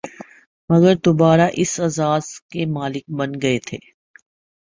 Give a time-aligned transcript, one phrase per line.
[0.69, 3.77] مگر دوبارہ اس اعزاز کے مالک بن گئے تھے